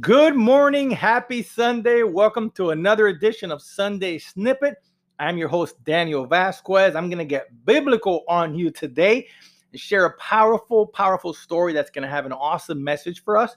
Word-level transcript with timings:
Good 0.00 0.36
morning. 0.36 0.92
Happy 0.92 1.42
Sunday. 1.42 2.04
Welcome 2.04 2.52
to 2.52 2.70
another 2.70 3.08
edition 3.08 3.50
of 3.50 3.60
Sunday 3.60 4.16
Snippet. 4.18 4.76
I'm 5.18 5.36
your 5.36 5.48
host, 5.48 5.82
Daniel 5.82 6.24
Vasquez. 6.24 6.94
I'm 6.94 7.08
going 7.08 7.18
to 7.18 7.24
get 7.24 7.48
biblical 7.64 8.22
on 8.28 8.54
you 8.54 8.70
today 8.70 9.26
and 9.72 9.80
share 9.80 10.04
a 10.04 10.16
powerful, 10.18 10.86
powerful 10.86 11.34
story 11.34 11.72
that's 11.72 11.90
going 11.90 12.04
to 12.04 12.08
have 12.08 12.26
an 12.26 12.32
awesome 12.32 12.82
message 12.82 13.24
for 13.24 13.36
us. 13.36 13.56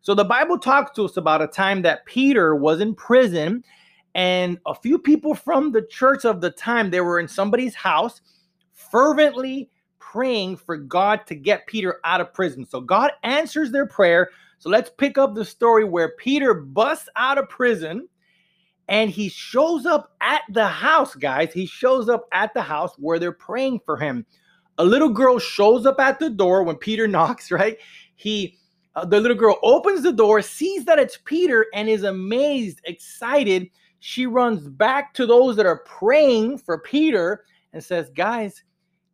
So, 0.00 0.14
the 0.14 0.24
Bible 0.24 0.58
talks 0.58 0.92
to 0.92 1.04
us 1.04 1.18
about 1.18 1.42
a 1.42 1.46
time 1.46 1.82
that 1.82 2.06
Peter 2.06 2.56
was 2.56 2.80
in 2.80 2.94
prison, 2.94 3.62
and 4.14 4.58
a 4.64 4.74
few 4.74 4.98
people 4.98 5.34
from 5.34 5.70
the 5.70 5.82
church 5.82 6.24
of 6.24 6.40
the 6.40 6.50
time, 6.50 6.90
they 6.90 7.02
were 7.02 7.20
in 7.20 7.28
somebody's 7.28 7.74
house 7.74 8.22
fervently 8.72 9.68
praying 9.98 10.56
for 10.56 10.78
God 10.78 11.26
to 11.26 11.34
get 11.34 11.66
Peter 11.66 12.00
out 12.04 12.22
of 12.22 12.32
prison. 12.32 12.64
So, 12.64 12.80
God 12.80 13.12
answers 13.22 13.70
their 13.70 13.86
prayer 13.86 14.30
so 14.58 14.70
let's 14.70 14.90
pick 14.90 15.18
up 15.18 15.34
the 15.34 15.44
story 15.44 15.84
where 15.84 16.10
Peter 16.16 16.52
busts 16.52 17.08
out 17.16 17.38
of 17.38 17.48
prison 17.48 18.08
and 18.88 19.10
he 19.10 19.28
shows 19.28 19.86
up 19.86 20.14
at 20.20 20.42
the 20.50 20.66
house, 20.66 21.14
guys. 21.14 21.52
He 21.52 21.66
shows 21.66 22.08
up 22.08 22.26
at 22.32 22.54
the 22.54 22.62
house 22.62 22.94
where 22.98 23.18
they're 23.18 23.32
praying 23.32 23.80
for 23.84 23.96
him. 23.96 24.26
A 24.78 24.84
little 24.84 25.10
girl 25.10 25.38
shows 25.38 25.86
up 25.86 26.00
at 26.00 26.18
the 26.18 26.30
door 26.30 26.64
when 26.64 26.76
Peter 26.76 27.06
knocks, 27.08 27.50
right? 27.50 27.78
He 28.16 28.56
uh, 28.96 29.04
the 29.04 29.20
little 29.20 29.36
girl 29.36 29.58
opens 29.62 30.02
the 30.02 30.12
door, 30.12 30.42
sees 30.42 30.84
that 30.86 30.98
it's 30.98 31.18
Peter 31.24 31.66
and 31.72 31.88
is 31.88 32.02
amazed, 32.02 32.80
excited. 32.84 33.68
She 34.00 34.26
runs 34.26 34.66
back 34.66 35.14
to 35.14 35.26
those 35.26 35.54
that 35.56 35.66
are 35.66 35.84
praying 35.84 36.58
for 36.58 36.78
Peter 36.78 37.44
and 37.72 37.84
says, 37.84 38.10
"Guys, 38.10 38.64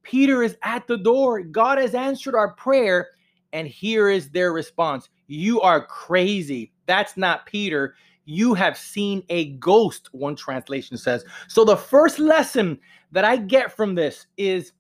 Peter 0.03 0.43
is 0.43 0.57
at 0.63 0.87
the 0.87 0.97
door. 0.97 1.43
God 1.43 1.77
has 1.79 1.95
answered 1.95 2.35
our 2.35 2.55
prayer." 2.55 3.09
And 3.55 3.69
here 3.69 4.11
is 4.11 4.29
their 4.29 4.53
response 4.53 5.09
You 5.29 5.63
are 5.63 5.87
crazy. 5.87 6.73
That's 6.87 7.17
not 7.17 7.47
Peter. 7.47 7.95
You 8.27 8.53
have 8.55 8.77
seen 8.77 9.23
a 9.29 9.51
ghost, 9.53 10.09
one 10.13 10.35
translation 10.35 10.99
says. 10.99 11.25
So, 11.49 11.65
the 11.65 11.77
first 11.77 12.19
lesson 12.19 12.79
that 13.13 13.25
I 13.25 13.37
get 13.37 13.75
from 13.75 13.95
this 13.95 14.27
is 14.37 14.73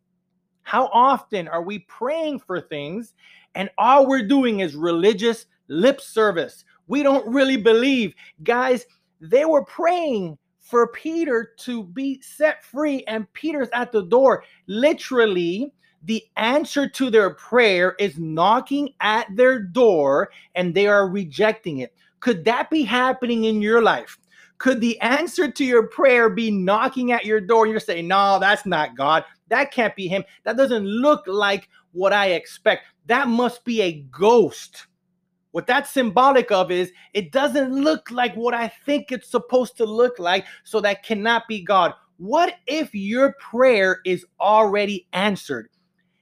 how 0.62 0.86
often 0.92 1.46
are 1.46 1.62
we 1.62 1.80
praying 1.80 2.40
for 2.40 2.60
things 2.60 3.14
and 3.54 3.70
all 3.78 4.06
we're 4.06 4.26
doing 4.26 4.60
is 4.60 4.74
religious 4.74 5.46
lip 5.68 6.00
service? 6.00 6.64
We 6.88 7.02
don't 7.02 7.26
really 7.32 7.56
believe. 7.56 8.14
Guys, 8.42 8.86
they 9.20 9.44
were 9.44 9.64
praying 9.64 10.36
for 10.58 10.88
Peter 10.88 11.52
to 11.58 11.84
be 11.84 12.20
set 12.22 12.64
free, 12.64 13.04
and 13.06 13.30
Peter's 13.34 13.68
at 13.72 13.92
the 13.92 14.02
door. 14.02 14.42
Literally, 14.66 15.72
the 16.04 16.22
answer 16.36 16.88
to 16.88 17.10
their 17.10 17.30
prayer 17.30 17.94
is 17.98 18.18
knocking 18.18 18.94
at 19.00 19.26
their 19.34 19.58
door 19.58 20.30
and 20.54 20.74
they 20.74 20.86
are 20.86 21.08
rejecting 21.08 21.78
it. 21.78 21.94
Could 22.20 22.44
that 22.44 22.70
be 22.70 22.82
happening 22.82 23.44
in 23.44 23.62
your 23.62 23.82
life? 23.82 24.18
Could 24.58 24.80
the 24.80 25.00
answer 25.00 25.50
to 25.50 25.64
your 25.64 25.88
prayer 25.88 26.30
be 26.30 26.50
knocking 26.50 27.12
at 27.12 27.24
your 27.24 27.40
door 27.40 27.64
and 27.64 27.70
you're 27.70 27.80
saying, 27.80 28.08
No, 28.08 28.38
that's 28.38 28.66
not 28.66 28.96
God. 28.96 29.24
That 29.48 29.72
can't 29.72 29.96
be 29.96 30.08
Him. 30.08 30.24
That 30.44 30.56
doesn't 30.56 30.86
look 30.86 31.24
like 31.26 31.68
what 31.92 32.12
I 32.12 32.28
expect. 32.28 32.86
That 33.06 33.28
must 33.28 33.64
be 33.64 33.82
a 33.82 34.00
ghost. 34.10 34.86
What 35.50 35.66
that's 35.66 35.90
symbolic 35.90 36.50
of 36.50 36.70
is 36.70 36.92
it 37.12 37.30
doesn't 37.30 37.72
look 37.72 38.10
like 38.10 38.34
what 38.34 38.54
I 38.54 38.68
think 38.68 39.12
it's 39.12 39.30
supposed 39.30 39.76
to 39.76 39.84
look 39.84 40.18
like, 40.18 40.46
so 40.64 40.80
that 40.80 41.04
cannot 41.04 41.46
be 41.46 41.62
God. 41.62 41.92
What 42.16 42.54
if 42.66 42.94
your 42.94 43.34
prayer 43.34 44.00
is 44.04 44.24
already 44.40 45.06
answered? 45.12 45.68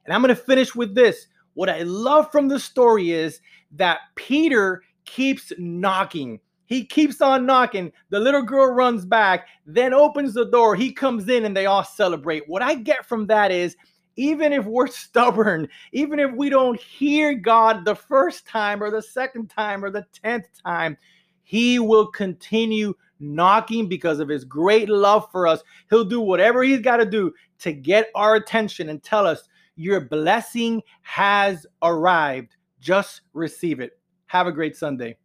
And 0.04 0.14
I'm 0.14 0.22
going 0.22 0.34
to 0.34 0.40
finish 0.40 0.74
with 0.74 0.94
this. 0.94 1.26
What 1.54 1.68
I 1.68 1.82
love 1.82 2.32
from 2.32 2.48
the 2.48 2.58
story 2.58 3.12
is 3.12 3.40
that 3.72 4.00
Peter 4.14 4.82
keeps 5.04 5.52
knocking. 5.58 6.40
He 6.66 6.84
keeps 6.84 7.20
on 7.20 7.44
knocking. 7.44 7.92
The 8.08 8.20
little 8.20 8.42
girl 8.42 8.72
runs 8.72 9.04
back, 9.04 9.48
then 9.66 9.92
opens 9.92 10.32
the 10.32 10.46
door. 10.46 10.74
He 10.74 10.92
comes 10.92 11.28
in 11.28 11.44
and 11.44 11.54
they 11.54 11.66
all 11.66 11.84
celebrate. 11.84 12.48
What 12.48 12.62
I 12.62 12.76
get 12.76 13.06
from 13.06 13.26
that 13.26 13.50
is 13.50 13.76
even 14.16 14.52
if 14.52 14.64
we're 14.64 14.86
stubborn, 14.88 15.68
even 15.92 16.18
if 16.18 16.32
we 16.32 16.48
don't 16.48 16.80
hear 16.80 17.34
God 17.34 17.84
the 17.84 17.94
first 17.94 18.46
time 18.46 18.82
or 18.82 18.90
the 18.90 19.02
second 19.02 19.50
time 19.50 19.84
or 19.84 19.90
the 19.90 20.06
tenth 20.22 20.46
time, 20.64 20.96
He 21.42 21.78
will 21.78 22.06
continue 22.06 22.94
knocking 23.20 23.88
because 23.88 24.18
of 24.18 24.28
His 24.28 24.44
great 24.44 24.88
love 24.88 25.30
for 25.30 25.46
us. 25.46 25.62
He'll 25.90 26.04
do 26.04 26.20
whatever 26.20 26.62
He's 26.62 26.80
got 26.80 26.98
to 26.98 27.06
do 27.06 27.32
to 27.60 27.72
get 27.72 28.08
our 28.14 28.34
attention 28.36 28.88
and 28.88 29.02
tell 29.02 29.26
us 29.26 29.48
your 29.76 30.00
blessing 30.00 30.82
has 31.02 31.66
arrived. 31.82 32.56
Just 32.80 33.22
receive 33.32 33.80
it. 33.80 33.98
Have 34.26 34.46
a 34.46 34.52
great 34.52 34.76
Sunday. 34.76 35.16